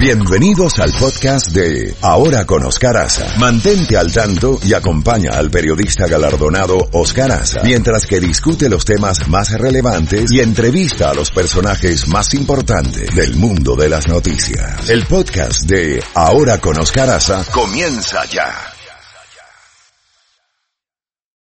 Bienvenidos 0.00 0.78
al 0.78 0.94
podcast 0.94 1.48
de 1.48 1.94
Ahora 2.00 2.46
con 2.46 2.64
Oscar 2.64 2.96
Aza. 2.96 3.36
Mantente 3.36 3.98
al 3.98 4.10
tanto 4.10 4.58
y 4.64 4.72
acompaña 4.72 5.32
al 5.32 5.50
periodista 5.50 6.06
galardonado 6.06 6.88
Oscar 6.92 7.30
Aza 7.30 7.60
mientras 7.64 8.06
que 8.06 8.18
discute 8.18 8.70
los 8.70 8.86
temas 8.86 9.28
más 9.28 9.52
relevantes 9.52 10.32
y 10.32 10.40
entrevista 10.40 11.10
a 11.10 11.14
los 11.14 11.30
personajes 11.30 12.08
más 12.08 12.32
importantes 12.32 13.14
del 13.14 13.36
mundo 13.36 13.76
de 13.76 13.90
las 13.90 14.08
noticias. 14.08 14.88
El 14.88 15.04
podcast 15.04 15.64
de 15.64 16.02
Ahora 16.14 16.58
con 16.58 16.80
Oscar 16.80 17.10
Aza 17.10 17.44
comienza 17.52 18.24
ya. 18.24 18.54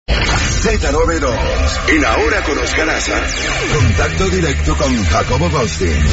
Z92 0.10 1.96
en 1.96 2.04
Ahora 2.04 2.44
con 2.44 2.58
Oscar 2.58 2.90
Aza. 2.90 3.22
Contacto 3.74 4.28
directo 4.28 4.76
con 4.76 5.02
Jacobo 5.06 5.50
Goldstein. 5.50 6.04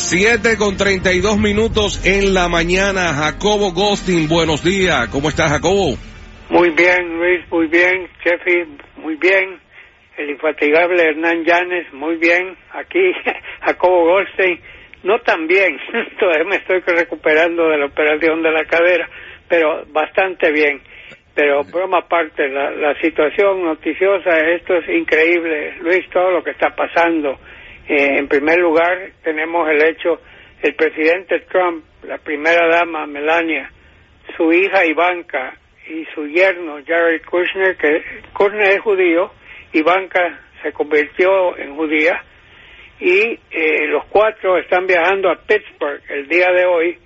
7 0.00 0.56
con 0.56 0.78
32 0.78 1.38
minutos 1.38 2.04
en 2.06 2.32
la 2.32 2.48
mañana. 2.48 3.12
Jacobo 3.12 3.70
Ghosting, 3.72 4.28
buenos 4.28 4.64
días. 4.64 5.08
¿Cómo 5.12 5.28
estás, 5.28 5.52
Jacobo? 5.52 5.94
Muy 6.48 6.70
bien, 6.70 7.18
Luis, 7.18 7.40
muy 7.50 7.66
bien. 7.66 8.08
Jeffy, 8.24 8.64
muy 8.96 9.16
bien. 9.16 9.60
El 10.16 10.30
infatigable 10.30 11.02
Hernán 11.02 11.44
Llanes, 11.44 11.92
muy 11.92 12.16
bien. 12.16 12.56
Aquí, 12.72 13.12
Jacobo 13.60 14.06
Goldstein, 14.06 14.58
no 15.04 15.18
tan 15.20 15.46
bien. 15.46 15.78
Todavía 16.18 16.44
me 16.48 16.56
estoy 16.56 16.80
recuperando 16.80 17.68
de 17.68 17.76
la 17.76 17.86
operación 17.86 18.42
de 18.42 18.52
la 18.52 18.64
cadera, 18.64 19.08
pero 19.48 19.84
bastante 19.92 20.50
bien. 20.50 20.80
Pero 21.34 21.62
broma 21.64 21.98
aparte, 21.98 22.48
la 22.48 22.98
situación 23.00 23.62
noticiosa, 23.62 24.30
esto 24.56 24.76
es 24.76 24.88
increíble, 24.88 25.74
Luis, 25.82 26.08
todo 26.10 26.32
lo 26.32 26.42
que 26.42 26.50
está 26.50 26.74
pasando 26.74 27.38
eh, 27.90 28.18
en 28.18 28.28
primer 28.28 28.60
lugar, 28.60 29.10
tenemos 29.24 29.68
el 29.68 29.82
hecho, 29.82 30.20
el 30.62 30.74
presidente 30.76 31.40
Trump, 31.50 31.84
la 32.04 32.18
primera 32.18 32.68
dama 32.68 33.04
Melania, 33.04 33.68
su 34.36 34.52
hija 34.52 34.86
Ivanka 34.86 35.56
y 35.88 36.04
su 36.14 36.24
yerno 36.28 36.78
Jared 36.86 37.20
Kushner, 37.24 37.76
que 37.76 38.04
Kushner 38.32 38.74
es 38.74 38.80
judío, 38.80 39.32
Ivanka 39.72 40.38
se 40.62 40.70
convirtió 40.72 41.58
en 41.58 41.74
judía, 41.74 42.22
y 43.00 43.40
eh, 43.50 43.88
los 43.88 44.04
cuatro 44.04 44.56
están 44.58 44.86
viajando 44.86 45.28
a 45.28 45.40
Pittsburgh 45.44 46.00
el 46.10 46.28
día 46.28 46.52
de 46.52 46.66
hoy 46.66 46.96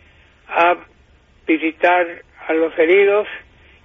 a 0.48 0.76
visitar 1.46 2.06
a 2.46 2.52
los 2.52 2.78
heridos 2.78 3.26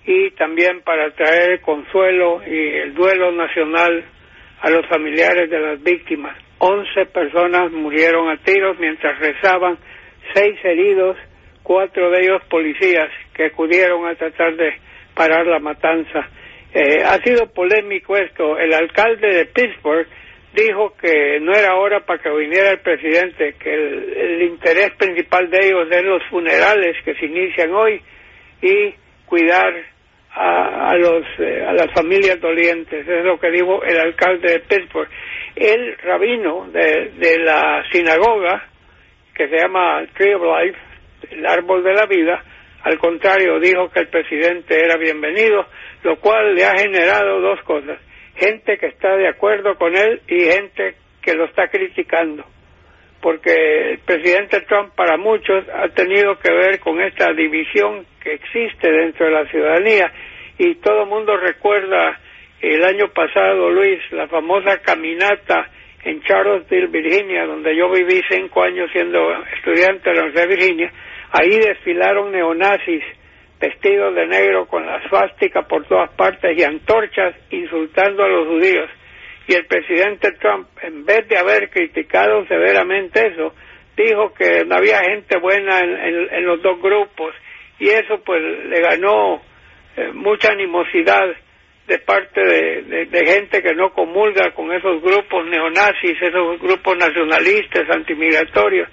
y 0.06 0.32
también 0.32 0.82
para 0.82 1.12
traer 1.12 1.62
consuelo 1.62 2.42
y 2.46 2.76
el 2.80 2.94
duelo 2.94 3.32
nacional 3.32 4.04
a 4.60 4.70
los 4.70 4.86
familiares 4.88 5.50
de 5.50 5.60
las 5.62 5.82
víctimas. 5.82 6.36
11 6.60 7.06
personas 7.08 7.72
murieron 7.72 8.30
a 8.30 8.38
tiros 8.38 8.78
mientras 8.80 9.18
rezaban, 9.20 9.78
seis 10.34 10.58
heridos, 10.64 11.18
cuatro 11.64 12.12
de 12.12 12.22
ellos 12.22 12.42
policías 12.50 13.10
que 13.34 13.46
acudieron 13.46 14.06
a 14.08 14.16
tratar 14.16 14.56
de 14.56 14.74
parar 15.16 15.46
la 15.48 15.60
matanza. 15.60 16.28
Eh, 16.74 17.04
ha 17.04 17.18
sido 17.24 17.48
polémico 17.52 18.16
esto. 18.18 18.58
El 18.58 18.74
alcalde 18.74 19.28
de 19.34 19.46
Pittsburgh 19.46 20.08
dijo 20.54 20.96
que 21.02 21.40
no 21.42 21.54
era 21.54 21.76
hora 21.76 22.06
para 22.06 22.22
que 22.22 22.30
viniera 22.30 22.72
el 22.72 22.80
presidente, 22.80 23.56
que 23.60 23.74
el, 23.74 24.42
interés 24.44 24.92
principal 24.98 25.50
de 25.50 25.68
ellos 25.68 25.88
es 25.90 26.04
los 26.04 26.24
funerales 26.30 26.98
que 27.04 27.16
se 27.16 27.26
inician 27.26 27.74
hoy 27.74 28.02
y 28.62 28.94
cuidar 29.26 29.74
a, 30.42 30.96
los, 30.96 31.26
eh, 31.40 31.66
a 31.68 31.74
las 31.74 31.92
familias 31.94 32.40
dolientes. 32.40 33.08
Es 33.08 33.26
lo 33.26 33.40
que 33.40 33.52
dijo 33.52 33.84
el 33.84 34.00
alcalde 34.00 34.54
de 34.54 34.60
Pittsburgh 34.60 35.10
el 35.56 35.98
rabino 35.98 36.68
de 36.72 37.38
la 37.40 37.84
sinagoga, 37.92 38.66
que 39.36 39.50
se 39.50 39.58
llama 39.58 40.06
Tree 40.16 40.36
of 40.36 40.42
Life, 40.42 40.80
el 41.32 41.46
árbol 41.46 41.84
de 41.84 41.94
la 41.94 42.06
vida, 42.06 42.44
al 42.84 42.98
contrario, 42.98 43.60
dijo 43.60 43.90
que 43.90 44.00
el 44.00 44.08
presidente 44.08 44.80
era 44.80 44.96
bienvenido, 44.96 45.66
lo 46.04 46.18
cual 46.18 46.56
le 46.56 46.64
ha 46.64 46.78
generado 46.78 47.42
dos 47.42 47.62
cosas. 47.64 48.00
Gente 48.36 48.78
que 48.78 48.88
está 48.88 49.18
de 49.18 49.28
acuerdo 49.28 49.76
con 49.76 49.96
él 49.98 50.22
y 50.28 50.46
gente 50.46 50.96
que 51.22 51.34
lo 51.34 51.46
está 51.46 51.68
criticando. 51.68 52.46
Porque 53.22 53.92
el 53.92 54.00
presidente 54.00 54.62
Trump 54.62 54.94
para 54.96 55.18
muchos 55.18 55.66
ha 55.70 55.90
tenido 55.90 56.38
que 56.40 56.52
ver 56.52 56.80
con 56.80 57.02
esta 57.02 57.34
división 57.34 58.06
que 58.22 58.34
existe 58.34 58.92
dentro 58.92 59.26
de 59.26 59.32
la 59.32 59.46
ciudadanía 59.50 60.12
y 60.58 60.76
todo 60.76 61.06
mundo 61.06 61.38
recuerda 61.38 62.20
el 62.62 62.84
año 62.84 63.08
pasado, 63.14 63.70
Luis, 63.70 64.00
la 64.12 64.28
famosa 64.28 64.80
caminata 64.82 65.70
en 66.04 66.22
Charlottesville, 66.22 66.88
Virginia, 66.88 67.46
donde 67.46 67.76
yo 67.76 67.90
viví 67.90 68.22
cinco 68.30 68.64
años 68.64 68.90
siendo 68.92 69.20
estudiante 69.56 70.10
de 70.10 70.16
la 70.16 70.22
Universidad 70.24 70.48
de 70.48 70.56
Virginia, 70.56 70.92
ahí 71.32 71.60
desfilaron 71.60 72.32
neonazis 72.32 73.04
vestidos 73.60 74.16
de 74.16 74.28
negro 74.28 74.66
con 74.68 74.86
la 74.86 75.02
svástica 75.08 75.64
por 75.64 75.86
todas 75.86 76.10
partes 76.12 76.58
y 76.58 76.64
antorchas 76.64 77.36
insultando 77.52 78.24
a 78.24 78.30
los 78.30 78.48
judíos. 78.48 78.90
Y 79.50 79.56
el 79.56 79.66
presidente 79.66 80.34
Trump, 80.34 80.68
en 80.84 81.06
vez 81.06 81.28
de 81.28 81.36
haber 81.36 81.72
criticado 81.72 82.46
severamente 82.46 83.30
eso, 83.30 83.56
dijo 83.98 84.32
que 84.32 84.64
no 84.64 84.76
había 84.76 85.00
gente 85.00 85.40
buena 85.40 85.80
en, 85.80 86.46
los 86.46 86.62
dos 86.62 86.80
grupos 86.80 87.34
y 87.80 87.90
eso 87.90 88.22
pues 88.24 88.40
le 88.44 88.80
ganó 88.80 89.42
eh, 89.98 90.12
mucha 90.14 90.52
animosidad 90.52 91.36
de 91.88 91.98
parte 91.98 92.40
de, 92.40 93.26
gente 93.26 93.64
que 93.64 93.74
no 93.74 93.92
comulga 93.92 94.52
con 94.54 94.72
esos 94.72 95.02
grupos 95.02 95.48
neonazis, 95.48 96.22
esos 96.22 96.62
grupos 96.62 96.96
nacionalistas, 97.00 97.90
antimigratorios. 97.90 98.88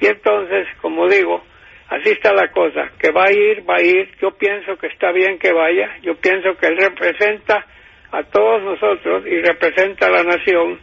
Y 0.00 0.06
entonces, 0.06 0.66
como 0.80 1.08
digo, 1.08 1.44
así 1.90 2.08
está 2.08 2.32
la 2.32 2.50
cosa, 2.52 2.90
que 2.98 3.10
va 3.10 3.24
a 3.24 3.32
ir, 3.32 3.68
va 3.68 3.76
a 3.76 3.82
ir, 3.82 4.08
yo 4.18 4.30
pienso 4.30 4.78
que 4.78 4.86
está 4.86 5.12
bien 5.12 5.38
que 5.38 5.52
vaya, 5.52 5.98
yo 6.00 6.14
pienso 6.14 6.56
que 6.56 6.68
él 6.68 6.78
representa 6.78 7.66
a 8.12 8.22
todos 8.24 8.62
nosotros 8.62 9.24
y 9.26 9.40
representa 9.40 10.06
a 10.06 10.10
la 10.10 10.24
nación 10.24 10.78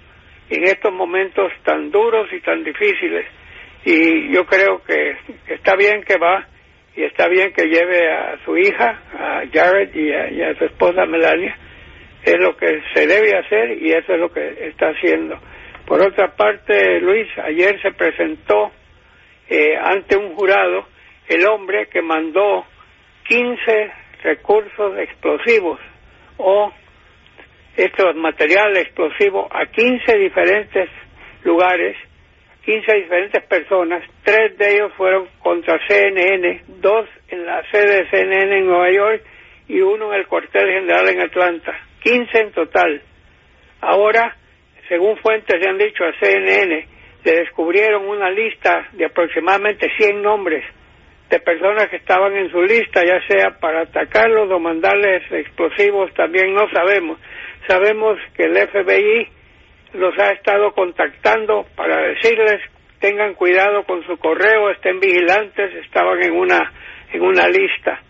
en 0.50 0.64
estos 0.64 0.94
momentos 0.94 1.52
tan 1.64 1.92
duros 1.92 2.28
y 2.32 2.40
tan 2.42 2.64
difíciles. 2.64 3.26
Y 3.86 4.34
yo 4.34 4.46
creo 4.46 4.82
que 4.84 5.16
está 5.48 5.76
bien 5.76 6.04
que 6.04 6.18
va, 6.18 6.48
y 6.96 7.04
está 7.04 7.28
bien 7.28 7.54
que 7.54 7.68
lleve 7.68 8.12
a 8.12 8.38
su 8.44 8.58
hija, 8.58 9.02
a 9.14 9.44
Jared 9.54 9.94
y 9.94 10.42
a, 10.42 10.56
su 10.56 10.66
esposa 10.66 11.06
Melania, 11.06 11.56
es 12.24 12.36
lo 12.40 12.58
que 12.58 12.82
se 12.94 13.06
debe 13.06 13.38
hacer 13.38 13.82
y 13.82 13.92
eso 13.92 14.14
es 14.14 14.20
lo 14.20 14.32
que 14.32 14.68
está 14.68 14.90
haciendo. 14.90 15.40
Por 15.86 16.02
otra 16.02 16.36
parte, 16.36 17.00
Luis, 17.00 17.28
ayer 17.38 17.82
se 17.82 17.92
presentó 17.92 18.72
eh, 19.48 19.78
ante 19.82 20.18
un 20.18 20.34
jurado 20.36 20.88
el 21.30 21.46
hombre 21.46 21.88
que 21.88 22.02
mandó 22.02 22.66
15 23.28 23.92
recursos 24.24 24.98
explosivos 24.98 25.80
o 26.38 26.74
estos 27.78 28.16
materiales 28.16 28.86
explosivos 28.86 29.48
a 29.52 29.66
15 29.68 30.18
diferentes 30.18 30.90
lugares 31.44 31.96
15 32.68 32.96
diferentes 32.96 33.44
personas, 33.46 34.04
tres 34.26 34.58
de 34.58 34.76
ellos 34.76 34.92
fueron 34.98 35.30
contra 35.40 35.80
CNN, 35.88 36.64
dos 36.82 37.08
en 37.30 37.46
la 37.46 37.64
sede 37.72 38.04
de 38.04 38.10
CNN 38.10 38.58
en 38.58 38.66
Nueva 38.66 38.92
York 38.92 39.24
y 39.70 39.80
uno 39.80 40.12
en 40.12 40.20
el 40.20 40.28
cuartel 40.28 40.68
general 40.68 41.08
en 41.08 41.22
Atlanta. 41.22 41.80
15 42.04 42.38
en 42.38 42.52
total. 42.52 43.02
Ahora, 43.80 44.36
según 44.90 45.16
fuentes 45.20 45.58
le 45.58 45.70
han 45.70 45.78
dicho 45.78 46.04
a 46.04 46.12
CNN, 46.20 46.88
le 47.24 47.32
descubrieron 47.32 48.06
una 48.06 48.30
lista 48.32 48.90
de 48.92 49.06
aproximadamente 49.06 49.88
100 49.98 50.22
nombres 50.22 50.66
de 51.30 51.40
personas 51.40 51.88
que 51.88 51.96
estaban 51.96 52.36
en 52.36 52.52
su 52.52 52.62
lista, 52.64 53.02
ya 53.06 53.26
sea 53.28 53.60
para 53.62 53.84
atacarlos 53.84 54.52
o 54.52 54.60
mandarles 54.60 55.24
explosivos, 55.32 56.14
también 56.16 56.54
no 56.54 56.70
sabemos. 56.70 57.18
Sabemos 57.68 58.18
que 58.36 58.44
el 58.44 58.58
FBI 58.58 59.28
los 59.94 60.18
ha 60.20 60.32
estado 60.32 60.72
contactando 60.72 61.66
para 61.76 61.98
decirles 62.08 62.62
tengan 63.00 63.36
cuidado 63.36 63.84
con 63.84 64.04
su 64.06 64.18
correo, 64.18 64.72
estén 64.72 65.00
vigilantes, 65.00 65.74
estaban 65.86 66.22
en 66.24 66.34
una 66.34 66.72
en 67.12 67.22
una 67.22 67.48
lista. 67.48 68.02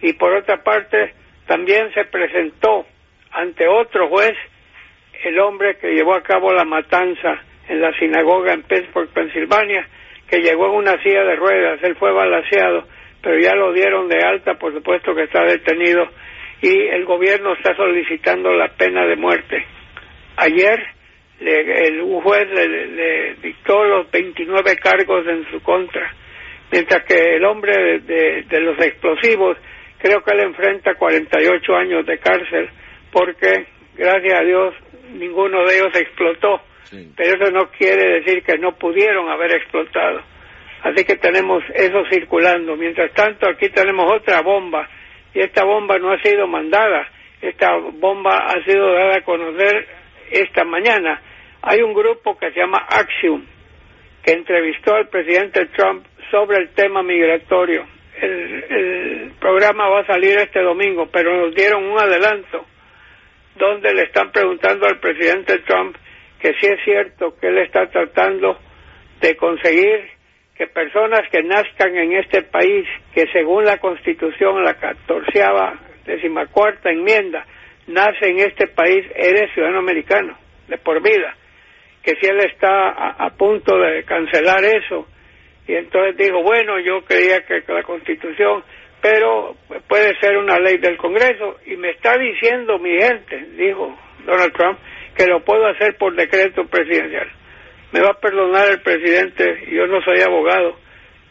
Y 0.00 0.12
por 0.14 0.32
otra 0.32 0.62
parte, 0.62 1.14
también 1.46 1.92
se 1.94 2.04
presentó 2.04 2.86
ante 3.32 3.66
otro 3.68 4.08
juez 4.08 4.34
el 5.24 5.38
hombre 5.40 5.76
que 5.78 5.92
llevó 5.92 6.14
a 6.14 6.22
cabo 6.22 6.52
la 6.52 6.64
matanza 6.64 7.42
en 7.68 7.80
la 7.80 7.92
sinagoga 7.98 8.52
en 8.52 8.62
Pittsburgh, 8.62 9.08
Pensilvania, 9.12 9.86
que 10.28 10.40
llegó 10.40 10.66
en 10.66 10.76
una 10.76 11.02
silla 11.02 11.22
de 11.24 11.36
ruedas, 11.36 11.82
él 11.82 11.96
fue 11.96 12.12
balanceado, 12.12 12.86
pero 13.22 13.38
ya 13.38 13.54
lo 13.54 13.72
dieron 13.72 14.08
de 14.08 14.18
alta, 14.24 14.54
por 14.54 14.72
supuesto 14.72 15.14
que 15.14 15.24
está 15.24 15.42
detenido, 15.44 16.08
y 16.62 16.68
el 16.68 17.04
gobierno 17.04 17.54
está 17.54 17.74
solicitando 17.76 18.52
la 18.52 18.68
pena 18.68 19.06
de 19.06 19.16
muerte. 19.16 19.64
Ayer 20.36 20.80
el 21.40 22.00
juez 22.22 22.48
le, 22.50 23.34
dictó 23.42 23.84
los 23.84 24.10
29 24.10 24.76
cargos 24.76 25.26
en 25.26 25.46
su 25.50 25.62
contra, 25.62 26.12
mientras 26.72 27.04
que 27.04 27.36
el 27.36 27.44
hombre 27.44 28.00
de, 28.00 28.60
los 28.60 28.78
explosivos 28.80 29.58
creo 29.98 30.22
que 30.22 30.34
él 30.34 30.40
enfrenta 30.44 30.94
48 30.94 31.76
años 31.76 32.06
de 32.06 32.18
cárcel 32.18 32.70
porque, 33.12 33.66
gracias 33.96 34.40
a 34.40 34.44
Dios, 34.44 34.74
ninguno 35.12 35.64
de 35.64 35.78
ellos 35.78 35.94
explotó. 35.94 36.60
pero 37.16 37.36
eso 37.36 37.50
no 37.50 37.70
quiere 37.70 38.20
decir 38.20 38.42
que 38.42 38.58
no 38.58 38.72
pudieron 38.72 39.28
haber 39.28 39.52
explotado. 39.54 40.22
Así 40.82 41.04
que 41.04 41.16
tenemos 41.16 41.64
eso 41.74 42.04
circulando. 42.10 42.76
Mientras 42.76 43.12
tanto, 43.12 43.48
aquí 43.48 43.68
tenemos 43.70 44.04
otra 44.14 44.42
bomba 44.42 44.88
y 45.36 45.40
esta 45.40 45.64
bomba 45.64 45.98
no 45.98 46.12
ha 46.12 46.22
sido 46.22 46.46
mandada. 46.46 47.06
Esta 47.42 47.76
bomba 47.76 48.38
ha 48.46 48.64
sido 48.64 48.90
dada 48.94 49.18
a 49.18 49.20
conocer 49.20 49.86
esta 50.30 50.64
mañana. 50.64 51.20
Hay 51.60 51.82
un 51.82 51.92
grupo 51.92 52.38
que 52.38 52.50
se 52.52 52.60
llama 52.60 52.86
Axiom 52.88 53.44
que 54.24 54.32
entrevistó 54.32 54.94
al 54.94 55.08
presidente 55.10 55.66
Trump 55.76 56.06
sobre 56.30 56.56
el 56.56 56.70
tema 56.70 57.02
migratorio. 57.02 57.84
El, 58.18 59.32
programa 59.38 59.90
va 59.90 60.00
a 60.00 60.06
salir 60.06 60.38
este 60.38 60.60
domingo, 60.60 61.10
pero 61.12 61.36
nos 61.36 61.54
dieron 61.54 61.84
un 61.84 62.00
adelanto 62.00 62.64
donde 63.56 63.92
le 63.92 64.04
están 64.04 64.32
preguntando 64.32 64.86
al 64.86 64.98
presidente 64.98 65.58
Trump 65.58 65.96
que 66.40 66.54
si 66.54 66.66
es 66.66 66.82
cierto 66.82 67.36
que 67.38 67.48
él 67.48 67.58
está 67.58 67.86
tratando 67.90 68.58
de 69.20 69.36
conseguir 69.36 70.15
que 70.56 70.66
personas 70.66 71.28
que 71.30 71.42
nazcan 71.42 71.96
en 71.96 72.14
este 72.14 72.42
país, 72.42 72.86
que 73.14 73.26
según 73.32 73.64
la 73.64 73.78
Constitución, 73.78 74.64
la 74.64 74.74
catorceava, 74.74 75.78
decimacuarta 76.06 76.90
enmienda, 76.90 77.44
nace 77.86 78.30
en 78.30 78.38
este 78.38 78.68
país, 78.68 79.04
eres 79.14 79.52
ciudadano 79.52 79.80
americano, 79.80 80.36
de 80.68 80.78
por 80.78 81.02
vida. 81.02 81.36
Que 82.02 82.14
si 82.20 82.26
él 82.26 82.38
está 82.38 82.88
a, 82.88 83.30
punto 83.30 83.76
de 83.78 84.04
cancelar 84.04 84.64
eso, 84.64 85.06
y 85.68 85.74
entonces 85.74 86.16
dijo, 86.16 86.42
bueno, 86.42 86.78
yo 86.80 87.04
creía 87.04 87.44
que 87.44 87.62
la 87.68 87.82
Constitución, 87.82 88.62
pero 89.02 89.56
puede 89.88 90.18
ser 90.20 90.38
una 90.38 90.58
ley 90.58 90.78
del 90.78 90.96
Congreso, 90.96 91.58
y 91.66 91.76
me 91.76 91.90
está 91.90 92.16
diciendo 92.16 92.78
mi 92.78 92.96
gente, 92.98 93.36
dijo 93.56 93.94
Donald 94.24 94.52
Trump, 94.54 94.78
que 95.14 95.26
lo 95.26 95.44
puedo 95.44 95.66
hacer 95.66 95.96
por 95.98 96.14
decreto 96.14 96.64
presidencial. 96.66 97.28
Me 97.96 98.02
va 98.02 98.10
a 98.10 98.20
perdonar 98.20 98.68
el 98.68 98.82
presidente, 98.82 99.68
yo 99.70 99.86
no 99.86 100.02
soy 100.02 100.20
abogado, 100.20 100.76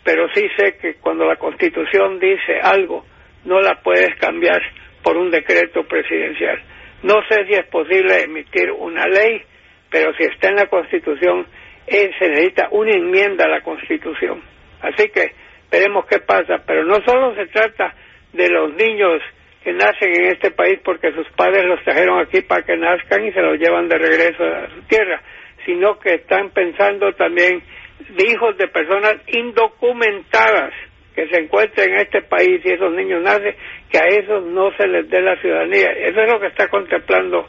pero 0.03 0.27
sí 0.33 0.47
sé 0.57 0.75
que 0.81 0.95
cuando 0.95 1.23
la 1.23 1.35
Constitución 1.35 2.17
dice 2.19 2.59
algo, 2.59 3.05
no 3.43 3.61
la 3.61 3.83
puedes 3.83 4.15
cambiar 4.15 4.59
por 5.03 5.15
un 5.15 5.29
decreto 5.29 5.83
presidencial. 5.83 6.59
No 7.03 7.21
sé 7.29 7.45
si 7.45 7.53
es 7.53 7.67
posible 7.67 8.23
emitir 8.23 8.71
una 8.71 9.05
ley, 9.05 9.43
pero 9.91 10.11
si 10.15 10.23
está 10.23 10.49
en 10.49 10.55
la 10.55 10.65
Constitución, 10.65 11.45
eh, 11.85 12.09
se 12.17 12.29
necesita 12.29 12.69
una 12.71 12.95
enmienda 12.95 13.45
a 13.45 13.49
la 13.49 13.61
Constitución. 13.61 14.41
Así 14.81 15.09
que 15.09 15.33
veremos 15.69 16.07
qué 16.07 16.17
pasa, 16.17 16.63
pero 16.65 16.83
no 16.83 16.95
solo 17.05 17.35
se 17.35 17.45
trata 17.45 17.93
de 18.33 18.49
los 18.49 18.73
niños 18.73 19.21
que 19.63 19.71
nacen 19.71 20.15
en 20.15 20.25
este 20.31 20.49
país 20.49 20.79
porque 20.83 21.11
sus 21.11 21.29
padres 21.35 21.63
los 21.65 21.83
trajeron 21.83 22.21
aquí 22.21 22.41
para 22.41 22.63
que 22.63 22.75
nazcan 22.75 23.23
y 23.23 23.31
se 23.33 23.41
los 23.41 23.59
llevan 23.59 23.87
de 23.87 23.99
regreso 23.99 24.43
a 24.43 24.67
su 24.73 24.81
tierra, 24.87 25.21
sino 25.65 25.99
que 25.99 26.15
están 26.15 26.51
pensando 26.51 27.11
también 27.13 27.61
de 28.09 28.25
hijos 28.27 28.57
de 28.57 28.67
personas 28.67 29.15
indocumentadas 29.27 30.73
que 31.15 31.27
se 31.27 31.37
encuentren 31.37 31.93
en 31.93 31.99
este 32.01 32.21
país 32.23 32.61
y 32.63 32.73
esos 32.73 32.91
niños 32.93 33.23
nacen, 33.23 33.55
que 33.89 33.97
a 33.97 34.03
esos 34.03 34.43
no 34.43 34.71
se 34.75 34.85
les 34.87 35.09
dé 35.09 35.21
la 35.21 35.39
ciudadanía. 35.39 35.91
Eso 35.91 36.21
es 36.21 36.31
lo 36.31 36.39
que 36.39 36.47
está 36.47 36.67
contemplando 36.67 37.47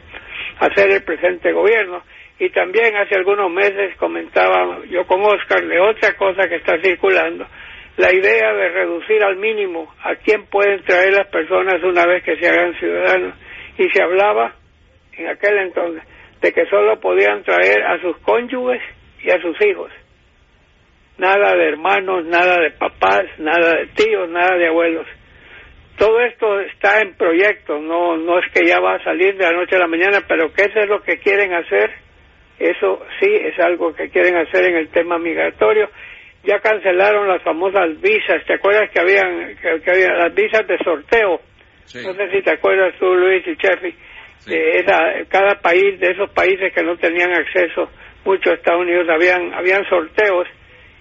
hacer 0.59 0.89
el 0.89 1.03
presente 1.03 1.51
gobierno. 1.51 2.01
Y 2.39 2.49
también 2.51 2.95
hace 2.95 3.15
algunos 3.15 3.51
meses 3.51 3.95
comentaba 3.97 4.79
yo 4.89 5.05
con 5.05 5.21
Oscar 5.21 5.65
de 5.67 5.79
otra 5.79 6.15
cosa 6.15 6.47
que 6.47 6.55
está 6.55 6.79
circulando, 6.81 7.45
la 7.97 8.13
idea 8.13 8.53
de 8.53 8.69
reducir 8.69 9.23
al 9.23 9.35
mínimo 9.37 9.91
a 10.03 10.15
quién 10.15 10.45
pueden 10.45 10.83
traer 10.83 11.13
las 11.13 11.27
personas 11.27 11.83
una 11.83 12.05
vez 12.05 12.23
que 12.23 12.37
se 12.37 12.47
hagan 12.47 12.73
ciudadanos. 12.79 13.33
Y 13.77 13.89
se 13.89 14.01
hablaba 14.01 14.53
en 15.17 15.27
aquel 15.27 15.57
entonces 15.57 16.03
de 16.41 16.51
que 16.51 16.65
solo 16.67 16.99
podían 16.99 17.43
traer 17.43 17.83
a 17.83 17.99
sus 18.01 18.17
cónyuges 18.17 18.81
y 19.23 19.31
a 19.31 19.41
sus 19.41 19.59
hijos. 19.65 19.91
Nada 21.17 21.55
de 21.55 21.69
hermanos, 21.69 22.25
nada 22.25 22.59
de 22.59 22.71
papás, 22.71 23.25
nada 23.39 23.75
de 23.75 23.87
tíos, 23.87 24.29
nada 24.29 24.55
de 24.55 24.67
abuelos. 24.67 25.07
Todo 25.97 26.19
esto 26.21 26.59
está 26.59 27.01
en 27.01 27.15
proyecto, 27.15 27.79
no, 27.79 28.17
no 28.17 28.37
es 28.37 28.45
que 28.53 28.67
ya 28.67 28.79
va 28.79 28.95
a 28.95 29.03
salir 29.03 29.35
de 29.35 29.45
la 29.45 29.53
noche 29.53 29.75
a 29.75 29.79
la 29.79 29.87
mañana, 29.87 30.19
pero 30.27 30.53
que 30.53 30.65
eso 30.65 30.79
es 30.79 30.87
lo 30.87 31.01
que 31.01 31.17
quieren 31.17 31.55
hacer, 31.55 31.91
eso 32.59 33.03
sí 33.19 33.33
es 33.33 33.57
algo 33.59 33.95
que 33.95 34.09
quieren 34.09 34.37
hacer 34.37 34.65
en 34.65 34.77
el 34.77 34.89
tema 34.89 35.17
migratorio. 35.17 35.89
Ya 36.43 36.59
cancelaron 36.59 37.27
las 37.27 37.41
famosas 37.41 37.99
visas, 37.99 38.45
¿te 38.45 38.53
acuerdas 38.53 38.91
que 38.91 38.99
habían, 38.99 39.55
que, 39.57 39.91
había 39.91 40.13
las 40.13 40.35
visas 40.35 40.67
de 40.67 40.77
sorteo? 40.83 41.41
No 41.95 42.13
sé 42.13 42.31
si 42.31 42.41
te 42.43 42.51
acuerdas 42.51 42.93
tú, 42.99 43.15
Luis 43.15 43.45
y 43.47 43.55
Chefi 43.57 43.95
de 44.45 45.25
cada 45.29 45.55
país, 45.61 45.99
de 45.99 46.11
esos 46.11 46.29
países 46.31 46.73
que 46.73 46.83
no 46.83 46.97
tenían 46.97 47.33
acceso 47.33 47.89
mucho 48.23 48.51
a 48.51 48.53
Estados 48.53 48.81
Unidos, 48.81 49.07
habían, 49.09 49.53
habían 49.53 49.87
sorteos 49.89 50.47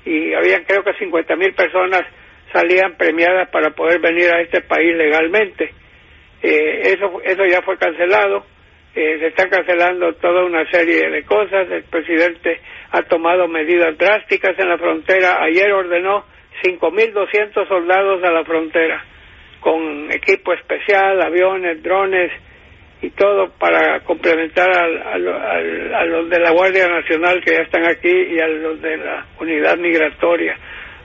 y 0.05 0.33
habían 0.35 0.65
creo 0.65 0.83
que 0.83 0.95
50 0.95 1.37
mil 1.37 1.53
personas 1.55 2.03
salían 2.53 2.97
premiadas 2.97 3.49
para 3.51 3.71
poder 3.71 4.01
venir 4.01 4.31
a 4.31 4.41
este 4.41 4.63
país 4.63 4.97
legalmente. 4.97 5.73
Eh, 6.43 6.95
eso, 6.95 7.21
eso 7.25 7.45
ya 7.45 7.63
fue 7.63 7.77
cancelado, 7.77 8.47
eh, 8.95 9.19
se 9.19 9.27
están 9.27 9.51
cancelando 9.51 10.15
toda 10.15 10.45
una 10.45 10.65
serie 10.71 11.11
de 11.11 11.23
cosas, 11.25 11.71
el 11.71 11.85
presidente 11.85 12.61
ha 12.93 13.03
tomado 13.03 13.49
medidas 13.49 13.97
drásticas 13.99 14.59
en 14.59 14.69
la 14.69 14.79
frontera, 14.79 15.43
ayer 15.43 15.71
ordenó 15.73 16.25
5.200 16.63 17.69
soldados 17.69 18.23
a 18.25 18.31
la 18.31 18.45
frontera, 18.45 19.05
con 19.61 20.11
equipo 20.13 20.53
especial, 20.53 21.21
aviones, 21.21 21.83
drones, 21.83 22.33
y 23.03 23.11
todo 23.11 23.51
para 23.59 24.01
complementar 24.01 24.71
a, 24.71 25.19
los 25.19 26.31
de 26.31 26.41
la 26.41 26.51
Guardia 26.51 26.89
Nacional 26.89 27.43
que 27.45 27.55
ya 27.55 27.63
están 27.63 27.85
aquí 27.87 28.11
y 28.11 28.41
a 28.41 28.49
los 28.49 28.81
de 28.81 28.97
la 28.97 29.27
unidad 29.39 29.77
migratoria. 29.77 30.57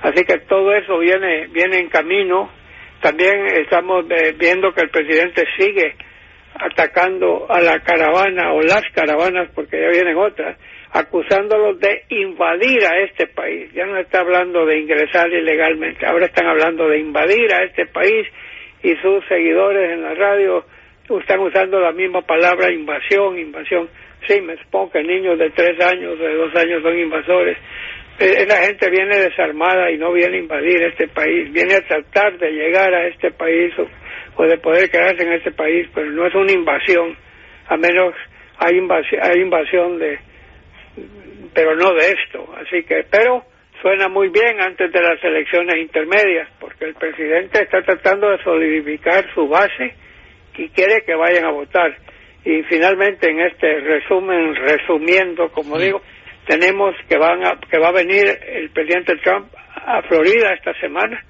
Así 0.02 0.24
que 0.24 0.40
todo 0.40 0.74
eso 0.74 0.98
viene, 1.00 1.48
viene 1.48 1.80
en 1.80 1.90
camino. 1.90 2.50
También 3.02 3.46
estamos 3.48 4.06
eh, 4.10 4.34
viendo 4.38 4.74
que 4.74 4.82
el 4.82 4.90
presidente 4.90 5.44
sigue 5.58 5.96
atacando 6.56 7.48
a 7.50 7.60
la 7.62 7.80
caravana 7.80 8.54
o 8.54 8.62
las 8.62 8.84
caravanas, 8.94 9.50
porque 9.54 9.82
ya 9.82 9.90
vienen 9.90 10.18
otras, 10.18 10.58
acusándolos 10.92 11.80
de 11.80 12.04
invadir 12.10 12.86
a 12.86 12.98
este 13.00 13.28
país. 13.28 13.72
Ya 13.74 13.86
no 13.86 13.98
está 13.98 14.20
hablando 14.20 14.66
de 14.66 14.80
ingresar 14.80 15.32
ilegalmente, 15.32 16.06
ahora 16.06 16.26
están 16.26 16.48
hablando 16.48 16.88
de 16.88 17.00
invadir 17.00 17.54
a 17.54 17.64
este 17.64 17.86
país 17.88 18.28
y 18.84 18.96
sus 18.98 19.26
seguidores 19.28 19.92
en 19.92 20.04
la 20.04 20.14
radio 20.16 20.66
están 21.20 21.40
usando 21.40 21.80
la 21.80 21.92
misma 21.92 22.22
palabra 22.22 22.72
invasión, 22.72 23.38
invasión. 23.38 23.90
Sí, 24.28 24.40
me 24.42 24.56
supongo 24.58 24.92
que 24.92 25.04
niños 25.04 25.38
de 25.40 25.50
tres 25.52 25.80
años, 25.86 26.18
de 26.20 26.34
dos 26.36 26.56
años 26.56 26.82
son 26.84 26.98
invasores. 26.98 27.58
Eh, 28.20 28.46
la 28.48 28.58
gente 28.58 28.90
viene 28.90 29.18
desarmada 29.18 29.90
y 29.90 29.98
no 29.98 30.12
viene 30.14 30.38
a 30.38 30.40
invadir 30.42 30.84
este 30.84 31.08
país, 31.08 31.52
viene 31.52 31.76
a 31.76 31.82
tratar 31.82 32.38
de 32.38 32.52
llegar 32.52 32.94
a 32.94 33.08
este 33.08 33.32
país 33.32 33.74
o, 34.38 34.44
de 34.44 34.58
poder 34.58 34.90
quedarse 34.90 35.24
en 35.24 35.34
este 35.34 35.52
país, 35.52 35.88
pero 35.94 36.10
no 36.12 36.28
es 36.28 36.36
una 36.36 36.52
invasión, 36.52 37.16
a 37.68 37.78
menos 37.78 38.14
hay 38.60 38.78
invasión, 38.78 39.22
hay 39.24 39.42
invasión 39.42 39.98
de, 39.98 40.20
pero 41.54 41.76
no 41.76 41.94
de 41.94 42.12
esto. 42.12 42.48
Así 42.58 42.84
que, 42.84 43.06
pero 43.10 43.44
suena 43.82 44.08
muy 44.08 44.30
bien 44.30 44.62
antes 44.62 44.92
de 44.92 45.02
las 45.02 45.24
elecciones 45.24 45.78
intermedias, 45.78 46.48
porque 46.60 46.86
el 46.86 46.94
presidente 46.94 47.64
está 47.64 47.82
tratando 47.82 48.30
de 48.30 48.44
solidificar 48.44 49.26
su 49.34 49.48
base 49.48 49.96
y 50.58 50.70
quiere 50.70 51.04
que 51.06 51.16
vayan 51.16 51.46
a 51.46 51.52
votar. 51.52 51.98
Y 52.44 52.64
finalmente 52.64 53.30
en 53.30 53.40
este 53.42 53.80
resumen, 53.82 54.56
resumiendo, 54.56 55.50
como 55.52 55.78
digo, 55.78 56.02
tenemos 56.48 56.96
que 57.08 57.18
van 57.18 57.46
a, 57.46 57.60
que 57.70 57.78
va 57.78 57.90
a 57.90 57.94
venir 57.94 58.26
el 58.48 58.70
presidente 58.72 59.16
Trump 59.18 59.48
a 59.76 60.02
Florida 60.04 60.54
esta 60.54 60.74
semana 60.80 61.24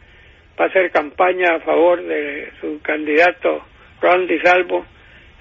va 0.59 0.65
a 0.65 0.67
hacer 0.67 0.91
campaña 0.91 1.55
a 1.55 1.59
favor 1.61 2.03
de 2.03 2.51
su 2.59 2.79
candidato 2.81 3.63
Ron 4.01 4.27
DeSalvo, 4.27 4.85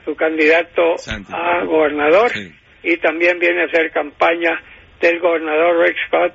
su 0.05 0.15
candidato 0.17 0.97
a 1.33 1.65
gobernador, 1.65 2.31
y 2.83 2.97
también 2.99 3.39
viene 3.39 3.63
a 3.63 3.67
hacer 3.67 3.91
campaña 3.91 4.61
del 5.01 5.19
gobernador 5.21 5.85
Rick 5.85 5.97
Scott 6.07 6.33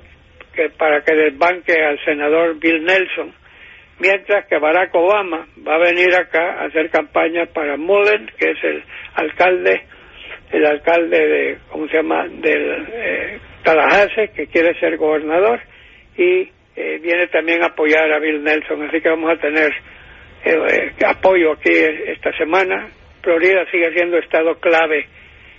que 0.52 0.70
para 0.70 1.02
que 1.02 1.14
desbanque 1.14 1.84
al 1.84 2.02
senador 2.04 2.58
Bill 2.58 2.84
Nelson 2.84 3.32
mientras 3.98 4.46
que 4.46 4.58
Barack 4.58 4.94
Obama 4.94 5.46
va 5.66 5.76
a 5.76 5.78
venir 5.78 6.14
acá 6.14 6.60
a 6.60 6.66
hacer 6.66 6.90
campaña 6.90 7.46
para 7.46 7.76
Mullen, 7.76 8.30
que 8.38 8.50
es 8.50 8.64
el 8.64 8.82
alcalde, 9.14 9.82
el 10.52 10.66
alcalde 10.66 11.18
de, 11.18 11.58
¿cómo 11.70 11.88
se 11.88 11.96
llama?, 11.96 12.26
del 12.28 12.86
eh, 12.92 13.38
Tallahassee, 13.62 14.28
que 14.34 14.46
quiere 14.46 14.78
ser 14.78 14.96
gobernador, 14.96 15.60
y 16.16 16.50
eh, 16.76 16.98
viene 17.02 17.26
también 17.28 17.62
a 17.62 17.68
apoyar 17.68 18.12
a 18.12 18.18
Bill 18.18 18.42
Nelson, 18.42 18.82
así 18.82 19.00
que 19.00 19.08
vamos 19.08 19.32
a 19.32 19.40
tener 19.40 19.72
eh, 20.44 20.92
apoyo 21.06 21.52
aquí 21.52 21.72
esta 21.72 22.36
semana. 22.36 22.88
Florida 23.22 23.64
sigue 23.70 23.92
siendo 23.92 24.18
estado 24.18 24.54
clave, 24.60 25.06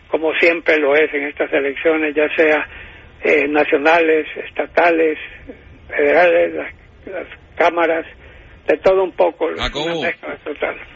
como 0.08 0.34
siempre 0.36 0.78
lo 0.78 0.96
es 0.96 1.14
en 1.14 1.24
estas 1.24 1.52
elecciones, 1.52 2.16
ya 2.16 2.30
sea 2.36 2.66
nacionales, 3.50 4.26
estatales, 4.38 5.18
federales, 5.90 6.54
las 7.08 7.28
cámaras 7.58 8.06
de 8.68 8.78
todo 8.78 9.04
un 9.04 9.14
poco. 9.14 9.48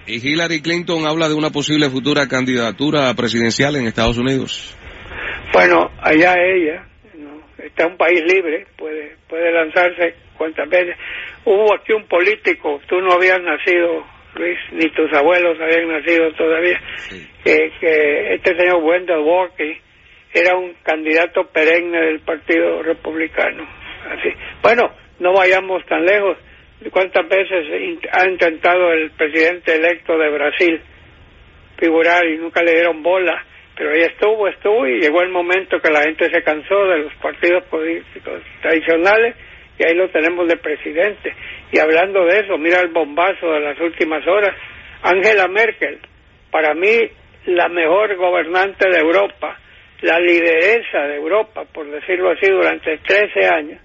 ¿Y 0.06 0.28
Hillary 0.28 0.62
Clinton 0.62 1.06
habla 1.08 1.30
de 1.30 1.36
una 1.36 1.51
posible 1.51 1.90
futura 1.90 2.28
candidatura 2.28 3.13
presidencial 3.16 3.75
en 3.78 3.88
Estados 3.88 4.18
Unidos? 4.18 4.75
Bueno, 5.54 5.90
allá 6.01 6.36
ella, 6.38 6.86
¿no? 7.16 7.42
está 7.58 7.88
un 7.88 7.98
país 7.98 8.22
libre, 8.28 8.68
puede, 8.78 9.16
puede 9.28 9.51
lanzarse 9.51 10.16
cuantas 10.38 10.70
veces. 10.70 10.98
Hubo 11.46 11.74
aquí 11.74 11.94
un 11.94 12.08
político, 12.08 12.82
tú 12.88 13.00
no 13.00 13.13
habías 13.13 13.42
nacido, 13.42 14.06
Luis, 14.36 14.58
ni 14.74 14.90
tus 14.92 15.12
abuelos 15.13 15.58
habían 15.60 15.88
nacido 15.90 16.32
todavía, 16.34 16.80
que, 17.44 17.72
que 17.80 18.36
este 18.36 18.56
señor 18.58 18.84
Wendell 18.84 19.20
Walker 19.20 19.78
era 20.34 20.56
un 20.56 20.74
candidato 20.84 21.48
perenne 21.51 22.00
del 22.00 22.20
Partido 22.20 22.84
Republicano. 22.84 23.68
Así. 24.10 24.30
Bueno, 24.62 24.92
no 25.20 25.34
vayamos 25.34 25.86
tan 25.86 26.06
lejos. 26.06 26.38
¿Cuántas 26.89 27.29
veces 27.29 27.67
ha 28.11 28.27
intentado 28.27 28.91
el 28.91 29.11
presidente 29.11 29.75
electo 29.75 30.17
de 30.17 30.29
Brasil 30.31 30.81
figurar 31.77 32.25
y 32.25 32.38
nunca 32.38 32.63
le 32.63 32.71
dieron 32.71 33.03
bola? 33.03 33.45
Pero 33.77 33.91
ahí 33.91 34.01
estuvo, 34.01 34.47
estuvo 34.47 34.88
y 34.88 35.00
llegó 35.00 35.21
el 35.21 35.29
momento 35.29 35.79
que 35.79 35.91
la 35.91 36.01
gente 36.01 36.29
se 36.31 36.41
cansó 36.41 36.85
de 36.85 37.00
los 37.00 37.13
partidos 37.15 37.63
políticos 37.65 38.41
tradicionales 38.61 39.35
y 39.77 39.85
ahí 39.85 39.95
lo 39.95 40.09
tenemos 40.09 40.47
de 40.47 40.57
presidente. 40.57 41.33
Y 41.71 41.79
hablando 41.79 42.25
de 42.25 42.39
eso, 42.39 42.57
mira 42.57 42.79
el 42.81 42.89
bombazo 42.89 43.51
de 43.51 43.59
las 43.59 43.79
últimas 43.79 44.25
horas. 44.27 44.55
Angela 45.03 45.47
Merkel, 45.47 46.00
para 46.50 46.73
mí 46.73 46.97
la 47.45 47.69
mejor 47.69 48.15
gobernante 48.15 48.89
de 48.89 49.00
Europa, 49.00 49.57
la 50.01 50.19
lideresa 50.19 51.07
de 51.07 51.15
Europa, 51.15 51.63
por 51.71 51.89
decirlo 51.89 52.31
así, 52.31 52.47
durante 52.50 52.97
13 52.97 53.47
años, 53.47 53.81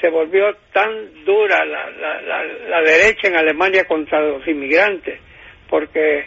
se 0.00 0.08
volvió 0.08 0.54
tan 0.72 1.24
dura 1.24 1.64
la, 1.64 1.90
la, 1.90 2.44
la, 2.44 2.80
derecha 2.82 3.28
en 3.28 3.36
Alemania 3.36 3.84
contra 3.84 4.20
los 4.20 4.46
inmigrantes, 4.46 5.20
porque 5.68 6.24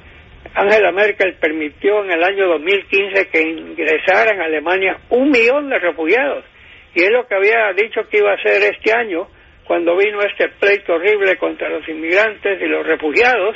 Angela 0.53 0.91
Merkel 0.91 1.35
permitió 1.35 2.03
en 2.03 2.11
el 2.11 2.23
año 2.23 2.47
2015 2.47 3.29
que 3.29 3.41
ingresaran 3.41 4.41
a 4.41 4.45
Alemania 4.45 4.97
un 5.09 5.29
millón 5.29 5.69
de 5.69 5.79
refugiados. 5.79 6.43
Y 6.93 7.03
es 7.03 7.09
lo 7.09 7.25
que 7.27 7.35
había 7.35 7.71
dicho 7.73 8.01
que 8.09 8.17
iba 8.17 8.31
a 8.31 8.35
hacer 8.35 8.61
este 8.63 8.93
año, 8.93 9.27
cuando 9.63 9.95
vino 9.95 10.21
este 10.21 10.49
pleito 10.49 10.93
horrible 10.93 11.37
contra 11.37 11.69
los 11.69 11.87
inmigrantes 11.87 12.61
y 12.61 12.65
los 12.65 12.85
refugiados, 12.85 13.55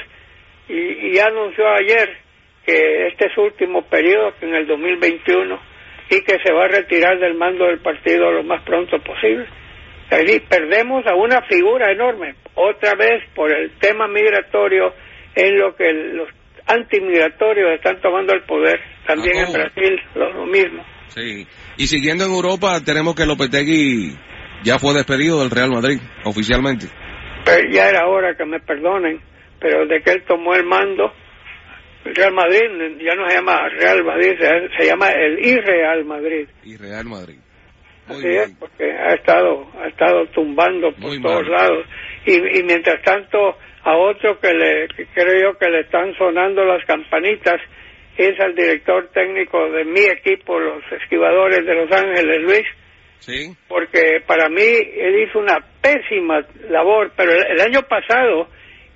y, 0.69 1.15
y 1.15 1.19
anunció 1.19 1.67
ayer 1.67 2.17
que 2.65 3.07
este 3.07 3.27
es 3.27 3.34
su 3.34 3.41
último 3.41 3.84
periodo, 3.84 4.34
que 4.39 4.45
en 4.45 4.55
el 4.55 4.65
2021, 4.65 5.60
y 6.10 6.22
que 6.22 6.39
se 6.39 6.51
va 6.51 6.65
a 6.65 6.69
retirar 6.69 7.19
del 7.19 7.36
mando 7.36 7.65
del 7.65 7.79
partido 7.79 8.31
lo 8.31 8.43
más 8.43 8.63
pronto 8.63 8.98
posible. 9.00 9.45
Perdemos 10.09 11.05
a 11.07 11.15
una 11.15 11.41
figura 11.43 11.91
enorme, 11.91 12.35
otra 12.53 12.93
vez 12.95 13.24
por 13.35 13.51
el 13.51 13.71
tema 13.79 14.07
migratorio, 14.07 14.93
en 15.35 15.57
lo 15.57 15.75
que 15.75 15.91
los 15.91 16.29
antimigratorios 16.67 17.74
están 17.75 18.00
tomando 18.01 18.33
el 18.33 18.43
poder, 18.43 18.79
también 19.05 19.45
en 19.45 19.53
Brasil 19.53 20.00
lo, 20.15 20.45
mismo. 20.45 20.83
Sí, 21.09 21.47
y 21.77 21.88
siguiendo 21.88 22.25
en 22.25 22.31
Europa, 22.31 22.79
tenemos 22.83 23.15
que 23.15 23.25
Lopetegui 23.25 24.15
ya 24.63 24.79
fue 24.79 24.93
despedido 24.93 25.41
del 25.41 25.51
Real 25.51 25.71
Madrid, 25.71 26.00
oficialmente. 26.24 26.88
Pero 27.45 27.69
ya 27.71 27.89
era 27.89 28.07
hora 28.07 28.35
que 28.35 28.45
me 28.45 28.59
perdonen, 28.59 29.21
pero 29.59 29.85
de 29.85 30.01
que 30.01 30.12
él 30.12 30.24
tomó 30.27 30.55
el 30.55 30.65
mando, 30.65 31.13
el 32.05 32.15
Real 32.15 32.33
Madrid 32.33 32.62
ya 33.03 33.15
no 33.15 33.27
se 33.29 33.35
llama 33.35 33.69
Real 33.69 34.03
Madrid, 34.03 34.31
se, 34.77 34.85
llama 34.85 35.09
el 35.12 35.45
Irreal 35.45 36.05
Madrid. 36.05 36.47
Irreal 36.63 37.05
Madrid. 37.05 37.39
Así 38.07 38.27
es, 38.27 38.55
porque 38.59 38.83
ha 38.83 39.13
estado, 39.13 39.67
ha 39.81 39.88
estado 39.88 40.25
tumbando 40.27 40.91
por 40.93 41.19
todos 41.21 41.47
lados. 41.47 41.85
Y, 42.25 42.59
y, 42.59 42.63
mientras 42.63 43.01
tanto, 43.03 43.57
a 43.83 43.97
otro 43.97 44.39
que 44.39 44.53
le, 44.53 44.88
creo 45.13 45.51
yo 45.51 45.57
que 45.57 45.69
le 45.69 45.81
están 45.81 46.15
sonando 46.17 46.63
las 46.65 46.85
campanitas, 46.85 47.59
es 48.17 48.39
al 48.39 48.55
director 48.55 49.09
técnico 49.13 49.69
de 49.71 49.85
mi 49.85 50.01
equipo, 50.01 50.59
los 50.59 50.83
esquivadores 51.01 51.65
de 51.65 51.75
Los 51.75 51.91
Ángeles, 51.91 52.41
Luis. 52.41 52.65
Sí. 53.19 53.55
Porque 53.67 54.21
para 54.25 54.50
mí 54.50 54.62
él 54.62 55.24
hizo 55.24 55.39
una 55.39 55.57
pésima 55.81 56.45
labor, 56.69 57.12
pero 57.15 57.31
el 57.31 57.59
año 57.59 57.81
pasado 57.83 58.47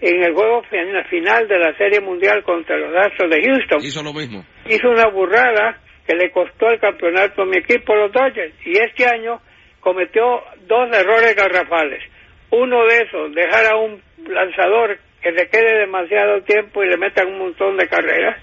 en 0.01 0.23
el 0.23 0.33
juego 0.33 0.63
final 1.09 1.47
de 1.47 1.59
la 1.59 1.75
Serie 1.77 1.99
Mundial 1.99 2.43
contra 2.43 2.77
los 2.77 2.95
Astros 2.95 3.29
de 3.29 3.41
Houston. 3.43 3.79
Hizo 3.81 4.03
lo 4.03 4.13
mismo. 4.13 4.45
Hizo 4.67 4.89
una 4.89 5.07
burrada 5.07 5.81
que 6.09 6.15
le 6.15 6.31
costó 6.31 6.67
el 6.71 6.79
campeonato 6.79 7.43
a 7.43 7.45
mi 7.45 7.57
equipo, 7.57 7.93
los 7.93 8.11
Dodgers. 8.11 8.55
Y 8.65 8.71
este 8.79 9.05
año 9.05 9.39
cometió 9.79 10.41
dos 10.61 10.89
errores 10.91 11.35
garrafales. 11.35 12.01
Uno 12.49 12.83
de 12.87 12.97
esos, 12.97 13.35
dejar 13.35 13.67
a 13.67 13.75
un 13.75 14.01
lanzador 14.27 14.97
que 15.21 15.33
se 15.33 15.49
quede 15.49 15.81
demasiado 15.81 16.41
tiempo 16.41 16.83
y 16.83 16.89
le 16.89 16.97
metan 16.97 17.27
un 17.27 17.37
montón 17.37 17.77
de 17.77 17.87
carreras. 17.87 18.41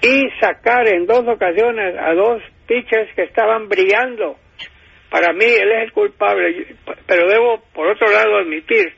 Y 0.00 0.30
sacar 0.40 0.88
en 0.88 1.04
dos 1.04 1.28
ocasiones 1.28 1.94
a 1.98 2.14
dos 2.14 2.42
pitchers 2.66 3.14
que 3.14 3.24
estaban 3.24 3.68
brillando. 3.68 4.38
Para 5.10 5.34
mí, 5.34 5.44
él 5.44 5.72
es 5.72 5.82
el 5.82 5.92
culpable. 5.92 6.74
Pero 7.06 7.28
debo, 7.28 7.64
por 7.74 7.86
otro 7.88 8.10
lado, 8.10 8.38
admitir 8.38 8.94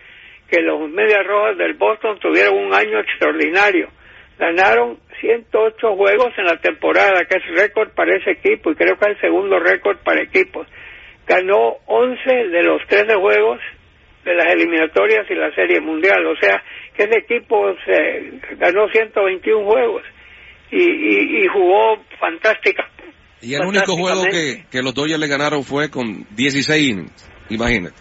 que 0.48 0.60
los 0.60 0.88
Medias 0.90 1.26
Rojas 1.26 1.58
del 1.58 1.74
Boston 1.74 2.20
tuvieron 2.20 2.56
un 2.56 2.72
año 2.72 3.00
extraordinario. 3.00 3.88
Ganaron 4.38 4.98
108 5.20 5.96
juegos 5.96 6.32
en 6.36 6.44
la 6.44 6.56
temporada, 6.60 7.24
que 7.24 7.38
es 7.38 7.60
récord 7.60 7.90
para 7.90 8.16
ese 8.16 8.32
equipo, 8.32 8.70
y 8.70 8.74
creo 8.74 8.98
que 8.98 9.10
es 9.10 9.16
el 9.16 9.20
segundo 9.20 9.58
récord 9.58 9.98
para 10.04 10.22
equipos. 10.22 10.66
Ganó 11.26 11.78
11 11.86 12.30
de 12.30 12.62
los 12.62 12.86
13 12.86 13.14
juegos 13.14 13.60
de 14.24 14.34
las 14.34 14.46
eliminatorias 14.52 15.24
y 15.30 15.34
la 15.34 15.54
Serie 15.54 15.80
Mundial, 15.80 16.26
o 16.26 16.36
sea 16.36 16.62
que 16.94 17.04
ese 17.04 17.18
equipo 17.18 17.74
se 17.84 18.56
ganó 18.56 18.88
121 18.88 19.64
juegos 19.64 20.02
y, 20.70 21.44
y, 21.44 21.46
jugó 21.46 22.02
fantástica. 22.18 22.90
Y 23.40 23.54
el 23.54 23.62
único 23.62 23.94
juego 23.96 24.24
que, 24.24 24.64
que 24.70 24.82
los 24.82 24.94
Dodgers 24.94 25.20
le 25.20 25.28
ganaron 25.28 25.62
fue 25.62 25.90
con 25.90 26.26
16 26.34 26.90
innings, 26.90 27.30
imagínate. 27.50 27.94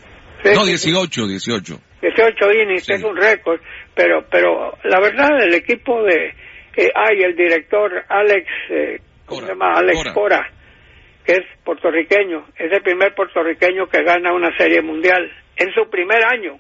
no, 0.56 0.66
18, 0.66 1.28
18. 1.28 1.80
18 2.02 2.52
innings, 2.54 2.90
es 2.90 3.04
un 3.04 3.16
récord, 3.16 3.60
pero 3.96 4.26
pero 4.30 4.74
la 4.84 5.00
verdad 5.00 5.42
el 5.42 5.54
equipo 5.54 6.04
de 6.04 6.34
eh, 6.78 6.92
hay 6.94 7.24
el 7.24 7.36
director 7.36 7.92
Alex 8.10 8.48
eh, 8.70 9.00
¿cómo 9.26 9.42
se 9.42 9.48
llama? 9.48 9.78
Alex 9.78 10.12
Cora. 10.14 10.52
que 11.26 11.34
es 11.34 11.44
puertorriqueño, 11.64 12.46
es 12.58 12.72
el 12.72 12.82
primer 12.84 13.16
puertorriqueño 13.16 13.88
que 13.88 14.04
gana 14.04 14.34
una 14.34 14.56
serie 14.58 14.82
mundial 14.82 15.32
en 15.56 15.74
su 15.74 15.90
primer 15.90 16.24
año. 16.26 16.60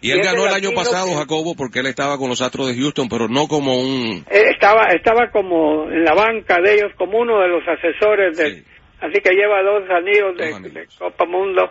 Y 0.00 0.10
él 0.10 0.20
ganó 0.22 0.46
el 0.46 0.54
año 0.54 0.72
pasado, 0.72 1.14
Jacobo, 1.14 1.54
porque 1.56 1.80
él 1.80 1.86
estaba 1.86 2.18
con 2.18 2.28
los 2.28 2.40
Astros 2.40 2.68
de 2.68 2.80
Houston, 2.80 3.08
pero 3.08 3.26
no 3.26 3.48
como 3.48 3.80
un... 3.80 4.24
Eh, 4.30 4.50
estaba 4.50 4.86
estaba 4.94 5.30
como 5.30 5.90
en 5.90 6.04
la 6.04 6.14
banca 6.14 6.60
de 6.60 6.74
ellos, 6.74 6.92
como 6.96 7.18
uno 7.18 7.40
de 7.40 7.48
los 7.48 7.62
asesores 7.66 8.36
de... 8.36 8.62
Así 9.00 9.20
que 9.20 9.34
lleva 9.34 9.62
dos 9.62 9.88
anillos 9.90 10.36
de 10.36 10.86
Copa 10.98 11.24
Mundo 11.26 11.68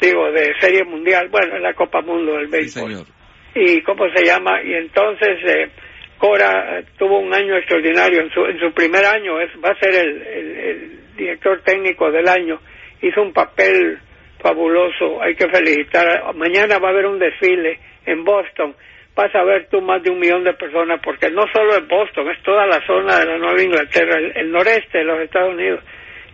digo, 0.00 0.30
de 0.32 0.52
Serie 0.60 0.84
Mundial, 0.84 1.28
bueno, 1.30 1.56
en 1.56 1.62
la 1.62 1.74
Copa 1.74 2.00
Mundo 2.02 2.32
del 2.34 2.48
béisbol. 2.48 3.06
Y 3.54 3.82
cómo 3.82 4.08
se 4.10 4.24
llama, 4.24 4.62
y 4.62 4.74
entonces 4.74 5.38
eh, 5.44 5.70
Cora 6.18 6.82
tuvo 6.98 7.20
un 7.20 7.32
año 7.32 7.56
extraordinario, 7.56 8.22
en 8.22 8.30
su, 8.30 8.44
en 8.46 8.58
su 8.58 8.72
primer 8.72 9.04
año 9.04 9.40
es, 9.40 9.50
va 9.64 9.70
a 9.70 9.78
ser 9.78 9.94
el, 9.94 10.22
el, 10.22 11.00
director 11.16 11.60
técnico 11.62 12.10
del 12.10 12.26
año, 12.28 12.58
hizo 13.00 13.22
un 13.22 13.32
papel 13.32 13.98
fabuloso, 14.40 15.22
hay 15.22 15.36
que 15.36 15.48
felicitar, 15.48 16.34
mañana 16.34 16.78
va 16.78 16.88
a 16.88 16.90
haber 16.90 17.06
un 17.06 17.20
desfile 17.20 17.78
en 18.04 18.24
Boston, 18.24 18.74
vas 19.14 19.32
a 19.32 19.44
ver 19.44 19.68
tú 19.68 19.80
más 19.80 20.02
de 20.02 20.10
un 20.10 20.18
millón 20.18 20.42
de 20.42 20.54
personas, 20.54 21.00
porque 21.04 21.30
no 21.30 21.42
solo 21.52 21.76
es 21.76 21.86
Boston, 21.86 22.28
es 22.30 22.42
toda 22.42 22.66
la 22.66 22.84
zona 22.84 23.20
de 23.20 23.26
la 23.26 23.38
Nueva 23.38 23.62
Inglaterra, 23.62 24.18
el 24.34 24.50
noreste 24.50 24.98
de 24.98 25.04
los 25.04 25.20
Estados 25.20 25.54
Unidos, 25.54 25.84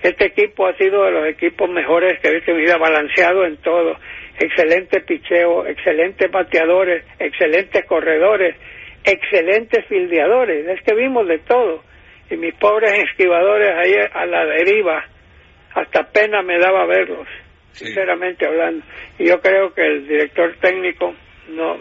este 0.02 0.26
equipo 0.26 0.66
ha 0.66 0.76
sido 0.76 1.04
de 1.04 1.10
los 1.10 1.26
equipos 1.26 1.68
mejores 1.68 2.18
que 2.20 2.28
he 2.28 2.34
visto 2.34 2.52
en 2.52 2.56
mi 2.56 2.62
vida, 2.64 2.78
balanceado 2.78 3.44
en 3.44 3.58
todo. 3.58 3.96
Excelente 4.38 5.00
picheo, 5.02 5.66
excelentes 5.66 6.30
bateadores, 6.30 7.04
excelentes 7.18 7.84
corredores, 7.84 8.56
excelentes 9.04 9.84
fildeadores. 9.86 10.66
Es 10.68 10.82
que 10.82 10.94
vimos 10.94 11.28
de 11.28 11.38
todo. 11.40 11.82
Y 12.30 12.36
mis 12.36 12.54
pobres 12.54 12.92
esquivadores 13.10 13.70
ahí 13.76 13.92
a 14.12 14.24
la 14.24 14.46
deriva, 14.46 15.04
hasta 15.74 16.10
pena 16.10 16.42
me 16.42 16.58
daba 16.58 16.86
verlos, 16.86 17.26
sinceramente 17.72 18.46
hablando. 18.46 18.84
Y 19.18 19.28
yo 19.28 19.40
creo 19.40 19.74
que 19.74 19.82
el 19.82 20.08
director 20.08 20.56
técnico 20.60 21.14
no. 21.50 21.76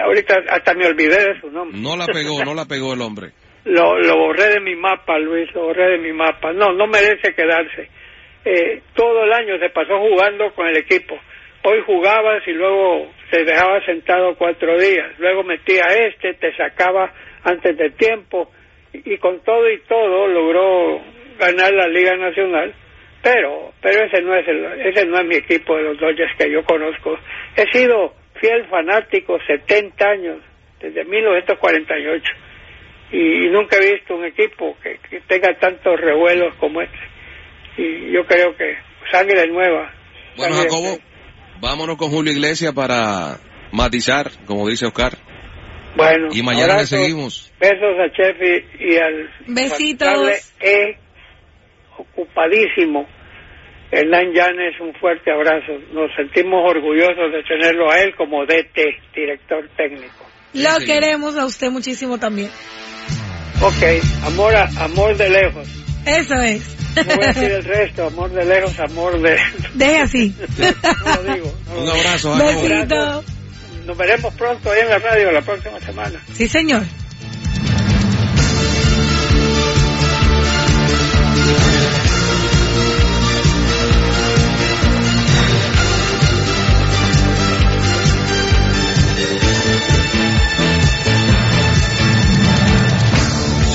Ahorita 0.00 0.36
hasta 0.48 0.72
me 0.72 0.86
olvidé 0.86 1.34
de 1.34 1.40
su 1.40 1.50
nombre. 1.50 1.78
No 1.78 1.96
la 1.96 2.06
pegó, 2.06 2.42
no 2.42 2.54
la 2.54 2.64
pegó 2.64 2.94
el 2.94 3.02
hombre 3.02 3.32
lo, 3.64 3.98
lo 3.98 4.16
borré 4.18 4.50
de 4.54 4.60
mi 4.60 4.76
mapa, 4.76 5.18
Luis, 5.18 5.52
lo 5.54 5.64
borré 5.64 5.92
de 5.92 5.98
mi 5.98 6.12
mapa. 6.12 6.52
No, 6.52 6.72
no 6.72 6.86
merece 6.86 7.34
quedarse. 7.34 7.88
Eh, 8.44 8.82
todo 8.94 9.24
el 9.24 9.32
año 9.32 9.58
se 9.58 9.70
pasó 9.70 9.98
jugando 9.98 10.52
con 10.54 10.66
el 10.68 10.76
equipo. 10.76 11.18
Hoy 11.62 11.80
jugabas 11.86 12.46
y 12.46 12.52
luego 12.52 13.10
se 13.30 13.42
dejaba 13.44 13.82
sentado 13.86 14.34
cuatro 14.36 14.78
días. 14.78 15.18
Luego 15.18 15.44
metía 15.44 15.84
este, 16.08 16.34
te 16.34 16.54
sacaba 16.56 17.10
antes 17.42 17.76
de 17.76 17.90
tiempo. 17.90 18.50
Y, 18.92 19.16
con 19.16 19.40
todo 19.40 19.68
y 19.70 19.80
todo 19.88 20.28
logró 20.28 21.00
ganar 21.38 21.72
la 21.72 21.88
Liga 21.88 22.16
Nacional. 22.16 22.74
Pero, 23.22 23.72
pero 23.80 24.04
ese 24.04 24.20
no 24.20 24.34
es 24.34 24.46
el, 24.46 24.64
ese 24.82 25.06
no 25.06 25.18
es 25.18 25.24
mi 25.24 25.36
equipo 25.36 25.74
de 25.76 25.84
los 25.84 25.98
Dodgers 25.98 26.36
que 26.36 26.50
yo 26.50 26.62
conozco. 26.64 27.18
He 27.56 27.66
sido 27.72 28.12
fiel 28.38 28.66
fanático 28.66 29.38
70 29.46 30.06
años, 30.06 30.38
desde 30.78 31.02
1948 31.06 32.32
y, 33.14 33.48
nunca 33.48 33.76
he 33.76 33.92
visto 33.94 34.16
un 34.16 34.24
equipo 34.24 34.76
que, 34.82 34.98
tenga 35.28 35.56
tantos 35.60 36.00
revuelos 36.00 36.54
como 36.56 36.82
este. 36.82 36.98
Y 37.76 38.12
yo 38.12 38.24
creo 38.26 38.56
que 38.56 38.76
sangre 39.10 39.46
nueva. 39.46 39.92
Bueno, 40.36 40.56
Jacobo, 40.56 40.98
vámonos 41.60 41.96
con 41.96 42.10
Julio 42.10 42.32
Iglesias 42.32 42.72
para 42.74 43.38
matizar, 43.70 44.30
como 44.46 44.68
dice 44.68 44.86
Oscar. 44.86 45.12
Bueno, 45.96 46.28
y 46.32 46.42
mañana 46.42 46.78
le 46.78 46.86
seguimos. 46.86 47.52
Besos 47.60 47.94
a 48.00 48.10
Chefi 48.10 48.66
y 48.80 48.96
al 48.96 49.30
besitos. 49.46 50.52
E, 50.60 50.96
ocupadísimo. 51.96 53.06
Hernán 53.92 54.32
Llanes, 54.32 54.80
un 54.80 54.92
fuerte 54.94 55.30
abrazo. 55.30 55.72
Nos 55.92 56.12
sentimos 56.16 56.68
orgullosos 56.68 57.30
de 57.30 57.44
tenerlo 57.44 57.88
a 57.92 58.00
él 58.00 58.12
como 58.16 58.44
DT, 58.44 58.80
director 59.14 59.68
técnico. 59.76 60.33
Lo 60.54 60.78
queremos 60.78 61.36
a 61.36 61.44
usted 61.44 61.70
muchísimo 61.70 62.18
también. 62.18 62.50
Ok, 63.60 63.82
amor, 64.24 64.54
a, 64.54 64.68
amor 64.84 65.16
de 65.16 65.28
lejos. 65.28 65.68
Eso 66.06 66.34
es. 66.34 66.62
No 66.96 67.16
voy 67.16 67.24
a 67.24 67.28
decir 67.28 67.50
el 67.50 67.64
resto, 67.64 68.06
amor 68.06 68.30
de 68.30 68.44
lejos, 68.44 68.78
amor 68.78 69.20
de... 69.20 69.36
Deje 69.74 69.98
así. 69.98 70.34
No 71.04 71.22
lo 71.22 71.34
digo. 71.34 71.54
un 71.76 71.88
abrazo. 71.88 72.36
Besito. 72.36 73.24
Nos 73.86 73.96
veremos 73.96 74.32
pronto 74.34 74.70
ahí 74.70 74.80
en 74.80 74.88
la 74.88 74.98
radio 74.98 75.32
la 75.32 75.42
próxima 75.42 75.80
semana. 75.80 76.20
Sí, 76.34 76.48
señor. 76.48 76.84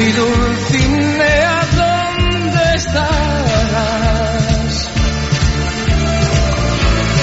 Mi 0.00 0.10
Dulcinea, 0.12 1.56
¿dónde 1.80 2.62
estarás? 2.74 4.74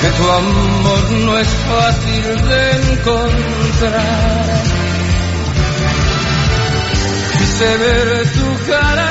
Que 0.02 0.10
tu 0.18 0.26
amor 0.42 1.04
no 1.26 1.34
es 1.40 1.50
fácil 1.70 2.26
de 2.50 2.62
encontrar. 2.94 4.64
Quise 7.38 7.78
ver 7.78 8.08
tu 8.38 8.48
cara 8.72 9.07